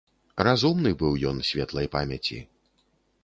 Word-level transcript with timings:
Разумны 0.45 0.91
быў 1.01 1.13
ён, 1.31 1.37
светлай 1.51 1.91
памяці. 1.97 2.39